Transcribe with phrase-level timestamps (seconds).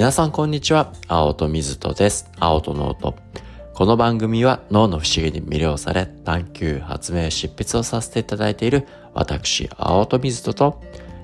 [0.00, 0.94] 皆さんこんにちは。
[1.08, 2.30] 青戸水戸です。
[2.38, 3.16] 青戸ノート。
[3.74, 10.80] この番組は脳の不思議に魅了され、探求、発明、執筆をさせていただいている私、青戸水戸と、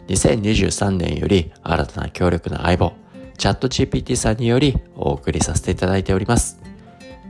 [0.08, 2.92] 2023年より新たな強力な相棒、
[3.38, 6.60] チャット GPT さんによりお送りさせていただいております。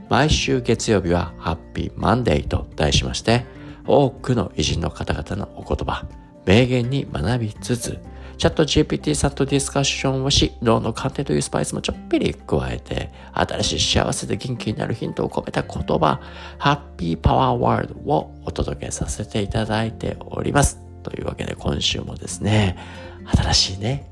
[0.09, 3.45] 毎週月曜日はハッピーマンデーと題しまして、
[3.85, 6.05] 多くの偉人の方々のお言葉、
[6.45, 7.99] 名言に学びつつ、
[8.37, 16.21] チャット GPT さんとディスカッションをし、脳の鑑定というスパイスもちょっぴり加えて、新しい幸せで元気になるヒントを込めた言葉、
[16.59, 20.79] ハッピーパワーワールドをお届けさせていただいております。
[21.01, 22.77] というわけで今週もですね、
[23.25, 24.07] 新しいね、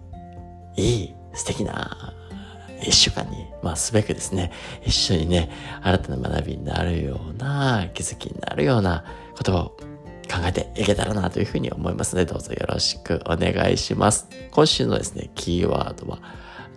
[0.76, 2.14] いい、素敵な
[2.82, 4.52] 一週間に、まあ、すべくですね、
[4.84, 5.50] 一緒にね、
[5.84, 9.04] 新たな学びになるような、気づきになるような
[9.42, 9.78] 言葉を
[10.28, 14.28] 考えていけたらなというふうに思いますので、どうぞよろしくお願いします。
[14.52, 16.20] 今週のですね、キーワードは、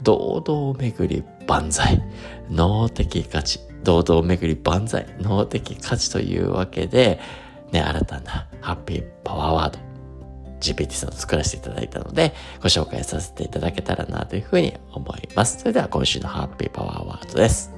[0.02, 2.02] 堂々巡り万歳。
[2.50, 3.60] 脳的価値。
[3.82, 5.06] 堂々巡り万歳。
[5.20, 7.20] 脳的価値というわけで、
[7.72, 9.78] ね、新たなハッピーパワーワード。
[10.60, 15.60] GPT さんを作らせていただいたので、ご紹介させていただけたらなというふうに思います。
[15.60, 17.72] それでは今週のハッピーパワーワードです。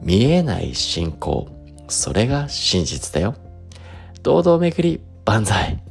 [0.00, 1.48] 見えない信仰。
[1.88, 3.34] それが真実だよ。
[4.22, 5.82] 堂々巡り万歳。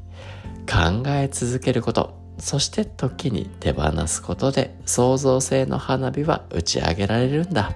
[0.70, 2.20] 考え続けること。
[2.38, 7.76] そして時に手放すことで創造性の花火は打ち上げられるんだ。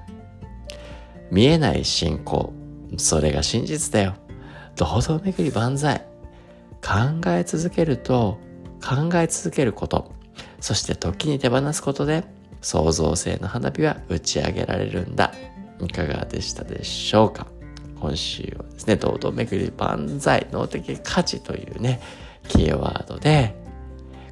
[1.29, 2.53] 見えない信仰。
[2.97, 4.15] それが真実だよ。
[4.75, 6.05] 堂々巡り万歳。
[6.81, 8.39] 考え続けると
[8.81, 10.13] 考え続けること。
[10.61, 12.23] そして時に手放すことで
[12.61, 15.33] 創造性の花火は打ち上げられるんだ。
[15.81, 17.47] いかがでしたでしょうか？
[17.99, 22.01] 今週はですね、堂々巡り万歳、脳的価値というね、
[22.47, 23.55] キーワードで、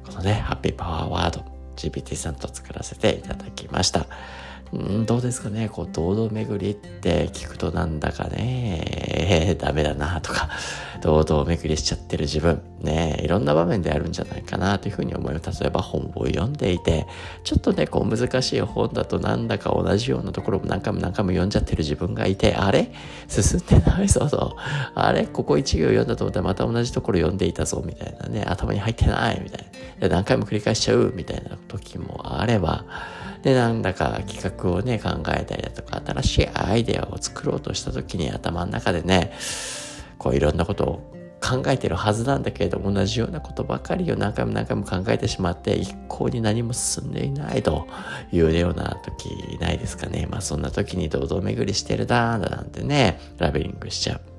[0.06, 1.44] このね、ハッピーパワーワード、
[1.76, 4.06] GPT さんと作らせていただきました。
[4.76, 10.48] んどうですかねこう、堂々巡りって聞くとなんだかね、 ダメだなとか、
[11.02, 15.60] 堂々巡りしちゃってる自分、ね、いろんな場面であるんじゃないかなというふうに思います。
[15.60, 17.06] 例えば本を読んでいて、
[17.44, 22.90] ちょっとね、こう難しい本だとなんだか同じようなところも何回も何回も読んじゃってる自分がいて、あれ？
[23.28, 24.56] 進んでないぞと。
[24.94, 25.26] あれ？
[25.26, 29.66] ここ一行読んだと思ったらまた同じところ読んでいたぞみたいなね、頭に入ってないみたい
[30.00, 30.08] な。
[30.08, 32.84] 何回も繰り返しちゃうみたいな時もあれば、
[33.44, 39.32] で、なんだか企画をね、考えたりだとか、新しいアイデアを作ろうとした時に頭の中でね、
[40.16, 47.86] こういろんなことを考えてるはずなんだけれども同じようなことばかりを何回も何回も考えてしまって一向に何も進んでいないと
[48.32, 50.26] いうような時ないですかね。
[50.30, 54.33] まあそんな時に堂々巡りしてるだなんてね、ラベリングしちゃう。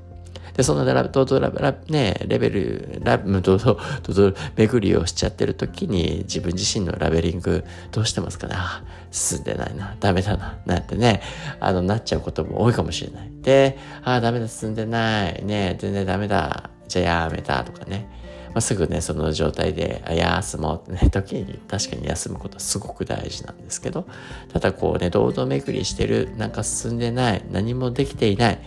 [0.56, 8.56] で、そのラ、堂々ラブ、ラブ、ね、レベル、ラ、堂々、堂々巡りをしちゃってる時に自分自身のラベリングどうしてますかね。
[8.58, 11.22] あ、進んでないな、ダメだな、なんてね、
[11.60, 13.32] あの、なっちゃうことも多いかもしれない。
[13.42, 17.64] で、あ、ダメだ、進んでない、ね、全然ダメだ、じゃあやめた。
[17.64, 18.10] とかね。
[18.56, 24.08] まあ、すぐね、その状態で、あ、休もうってね、 時に確かに休むことはすごく大事なんですけど、
[24.54, 28.60] ただこうね、堂々巡りしてる、なんか進んでない、何もできていない、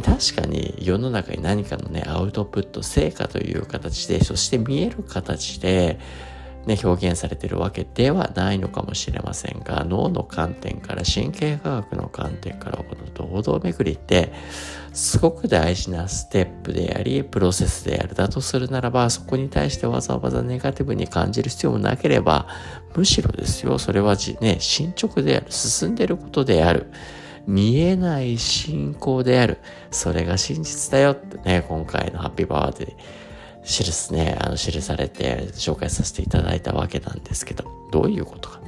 [0.00, 5.98] 確かに世の中に何かのね、アウトプット、成果という形で、そして見える形で、
[6.66, 14.32] ね、表現されているわけではないのかもしれませんが、脳の観点から、神経科学の観点から、この堂々巡りって、
[14.92, 18.14] すごく大事なステップであり、プロセスである。
[18.14, 22.46] だとするならば、そこに対してわざわざネガティブに感じる必要もなければ、
[22.94, 26.92] むしろですよ、それはね、進捗である、進んでいることである。
[27.46, 29.58] 見えない信仰である。
[29.90, 32.96] それが真実だよってね、今回のハッピーバーで
[33.64, 38.60] 記すね、あの、記されて紹介させていただいたわけなんですけど、どういうことか。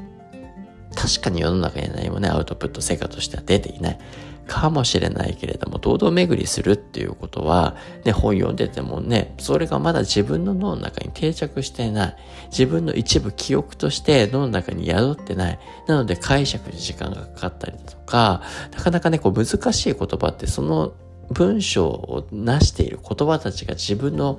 [0.94, 3.98] 確かに世の中に何もね、アウトプット成果としては出ていない。
[4.46, 12.16] かもしれないけれども、堂々巡りするっていうことは、ね、本読んでてもね、それがまだ自分の脳の中に定着していない。
[12.50, 15.58] 自分の一部記憶として脳の中に宿ってない。
[15.86, 18.42] なので解釈に時間がかかったりだとか、
[18.76, 20.92] なかなかね、こう難しい言葉ってその
[21.30, 24.38] 文章を成している言葉たちが自分の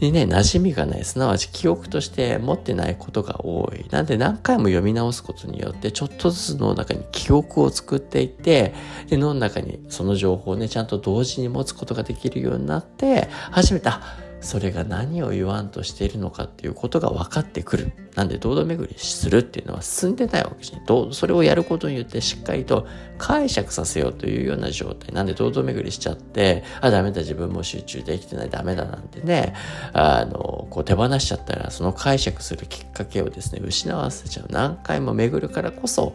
[0.00, 3.86] にね、馴染みがない、すなわち記憶として持ってないことが多い。
[3.90, 8.74] なんで何回も読み直すことによって、ちょっとずつ脳の中に記憶を作っていって、
[9.08, 17.92] で、脳の中にその情報をね、ちゃんと同時に持つことができるようになって、初めて、あ、それが何を言わんとしているのかっていうことが分かってくる。
[18.14, 21.08] なんで堂々巡りするっていうのは進んでないわけじゃない。
[21.10, 22.86] それをやることによってしっかりと
[23.18, 25.12] 解釈させようというような状態。
[25.12, 29.52] なんで堂々巡りしちゃって、あ、ダメだ自分も集中できてないダメだなんてね、
[29.92, 34.46] あの、こう手放しちゃったらその解釈するきっかけをですね、失わせちゃう。
[34.50, 36.12] 何回も巡るからこそ、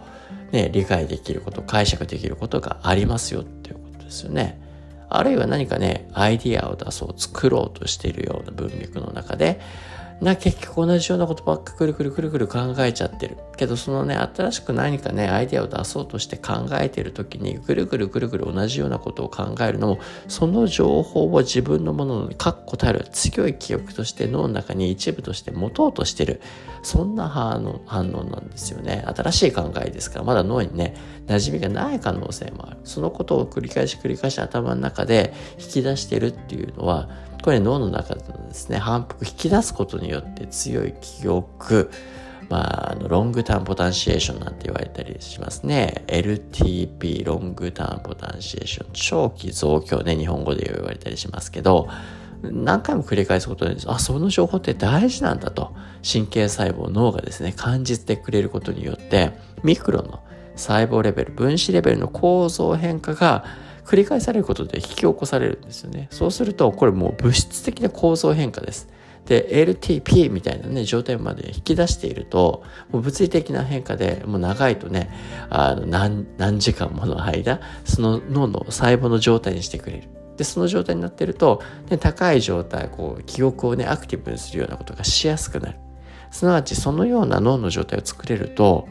[0.54, 4.71] ね、理解できること、解釈できることがありますよっていうことですよね。
[5.18, 9.60] あるいは何かね、アイディアを出そう、作ろうとしているような文脈の中で、
[10.22, 13.38] な、結局同じようなことばっかくるくるくるくる考えちゃってる。
[13.58, 26.40] けどそのね、新しく何かね、アイデアを出そうとして考えてる時に、ぐるぐるぐるぐる同じようなことを考えるのも、その情報を自分のものに確固たる強い記憶として脳の中に一部として持とうとしてる。
[26.84, 29.04] そんな反応反応なんですよね。
[29.08, 30.96] 新しい考えですから、まだ脳にね、
[31.26, 32.78] 馴染みがない可能性もある。
[32.84, 37.10] そのことを繰り返し繰り返し頭の中で引き出してるっていうのは、
[37.42, 41.92] これ脳の中でのですね、反復引き出すことによって強い記憶、
[42.50, 46.04] まあ、あのロングターンポタンシエーションなんて言われたりしますね。
[46.08, 51.88] LTP、ロングターンポタンシエーション、長期増強ね、日本語で言われたりしますけど、
[52.44, 55.74] 何回も繰り返すことで、あ、その情報って大事なんだと、
[56.04, 59.32] 神経細胞、脳がですね、感じてくれることによって、
[59.64, 60.24] ミクロの
[60.56, 63.46] 細胞レベル、分子レベルの構造変化が
[63.86, 66.08] 繰り返されることで引き起こされるんですよね。
[66.12, 68.88] そうすると、これもう物質的な構造変化です。
[69.26, 75.10] で、LTP みたいなね、状態まで引き出していると、もう物理的な変化で、もう長いとね、
[75.50, 80.10] あの何、何時間もの間、その脳の細胞の状態にしてくれる。
[80.38, 85.78] で、その状態になってると、ね、高い状態、こう、記憶をね、アクティブにするようなことがしやすくなる。
[86.32, 88.88] すなわち、そのような脳の状態を作れると、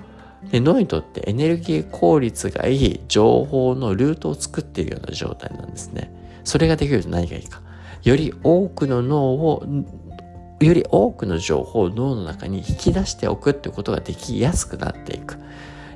[0.50, 6.12] で脳にとってエネルギー効率がいい情報のルートを作っているような状態なんですね。
[6.44, 7.60] それができると何がいいか。
[8.02, 9.64] より多くの脳を、
[10.60, 15.36] より多くの情報を脳の中に引き出しておくってことができやすくなっていく。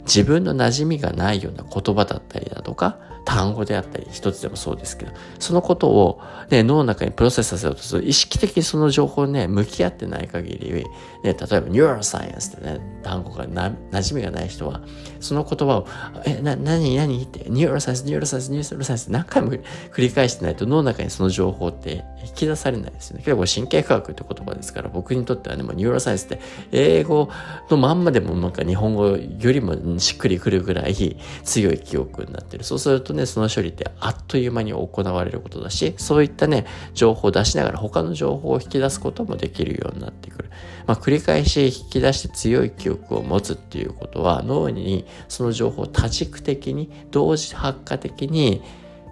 [0.05, 10.85] 自分の馴染みがないような言葉だったりだとか、単語であったり、一つでもそうですけど、そのことを、ね、脳の中にプロセスさせようとすると、意識的にその情報にね、向き合ってない限り、ね、
[11.23, 14.83] 例えば、 neuroscience ってね、単語がな馴染みがない人は、
[15.21, 15.87] その言葉を、
[16.27, 19.63] え、な、なになにって、 neuroscience、neuroscience、neuroscience 何回も繰
[20.03, 23.23] り返してないと脳の中にその情報って引き出されないですよね。
[23.25, 26.41] 結構神経科学って言葉ですから、僕にとってはね、もう neuroscience って
[26.73, 27.31] 英語
[27.71, 32.65] のまんまでもなんか日本語よりもしっくりくるぐらい強い記憶になってる。
[32.65, 40.51] そうするとね、その処理ってあっという間に行われることだし、そういったね、情報を出しながら他の情報を引き出すこともできるようになってくる。
[40.87, 48.63] まあ、繰り返し引き出して強い記憶を持つっていうことは、脳にその情報を多軸的に、同時発火的に、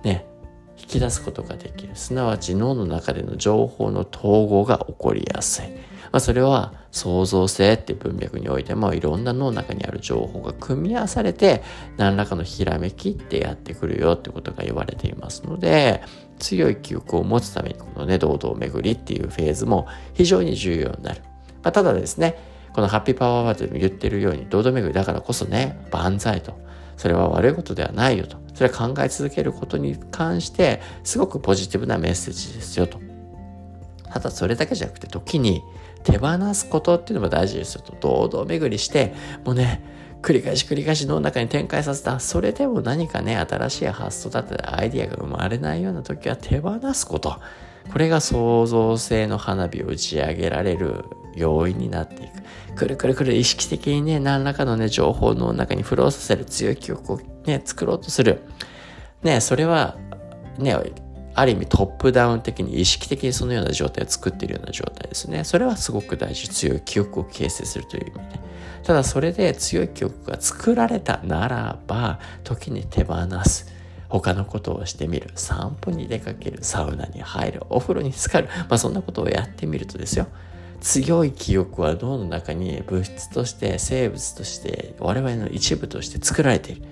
[0.04, 0.26] ね、
[0.78, 1.94] 引き出すことができる。
[1.94, 5.91] すなわち脳の中での情報の統合が起こりやすい。
[6.12, 11.62] まあ、それは創造性っていう文脈においてもいろんな脳の中にある情報が組み合わされて
[11.96, 16.02] 何らかのひらめきってやってくるよってことが言われていますので
[16.38, 21.22] 強い記憶を持つためにこのね堂々巡りっていうフェーズも非常に重要になる。
[21.62, 22.36] まあ、ただですね
[22.74, 26.60] このハッピーパワーワードでも言ってるように堂々巡りだからこそね万歳と。
[26.98, 28.36] それは悪いことではないよと。
[28.54, 33.11] それは考え続けることに関してすごくポジティブなメッセージですよと。
[34.12, 35.62] ただそれだけじゃなくて時に
[36.04, 39.14] 手放すことっていうのも大事ですよと堂々巡りして
[39.44, 39.82] もうね
[40.20, 47.40] 繰り返し繰り返し脳の中に展開させたそれでも何かね新しい発想だったりアイディアが生まれないような時は手放すこと
[47.90, 51.04] これが創造性の花火を打ち上げられる
[51.34, 52.42] 要因になっていく。
[52.76, 58.40] くるくるくる意識的にね、何らかのね、情報の中にフローさせる強い記憶をね、作ろうとする。
[59.22, 59.96] ね、それは、
[60.58, 60.76] ね、
[61.34, 65.44] ある意味トップダウン的に意識的にそのような状態を作っているような状態ですね。
[65.44, 66.48] それはすごく大事。
[66.48, 68.40] 強い記憶を形成するという意味で。
[68.82, 73.72] ただそれで強い記憶が作られたならば、時に手放す。
[74.08, 75.30] 他のことをしてみる。
[75.34, 76.58] 散歩に出かける。
[76.62, 77.62] サウナに入る。
[77.70, 78.48] お風呂に浸かる。
[78.68, 80.26] まあそんなことをやってみるとですよ。
[80.82, 86.82] 強い記憶は脳の中に物質として生物として我々の一部として作られている。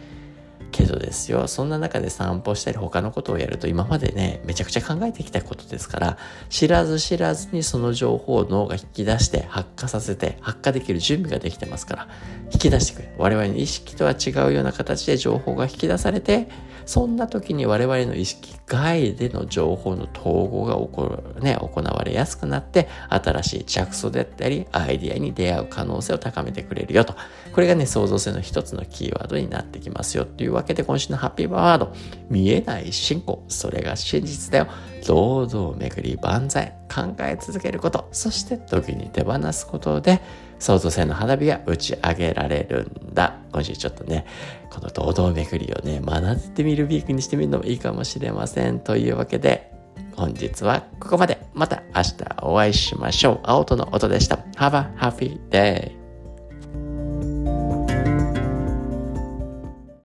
[0.71, 12.09] けどですよ、そんな中で散歩したり他のことをやると今までね、めちゃくちゃ考えてきたことですから、知らず知らずにその情報を脳が引き出して発火させて、発火できる準備ができてますから、
[12.53, 13.15] 引き出してくれ。
[13.19, 16.49] 我々の意識とは違うような形で情報が引き出されて、
[16.87, 27.15] そんな時に我々の意識外での情報の統合が起こる、ね、行われやすくなって、新しい着想であったり、アイディアに出会う可能性を高めてくれるよと。
[27.53, 30.25] これがね、創造性の一つのキーワードになってきますよ。
[30.25, 31.93] というわけで、今週のハッピーバワード、
[32.29, 34.69] 見えない進行、それが真実だよ。
[35.05, 40.21] 堂々巡り万歳、考え続けること、そして時に手放すことで、
[40.61, 43.39] 創造性の花火が打ち上げられるんだ。
[43.51, 44.27] 今週ちょっとね、
[44.71, 48.79] この堂々巡りをね、学んでみるビークにしてみるのもいいかもしれません。
[48.79, 49.73] というわけで、
[50.15, 51.41] 本日はここまで。
[51.55, 53.41] また明日お会いしましょう。
[53.43, 54.37] 青との音でした。
[54.57, 56.00] Have a happy day!